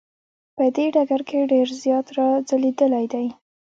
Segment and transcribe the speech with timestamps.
[0.55, 3.27] په دې ډګر کې ډیر زیات را ځلیدلی دی.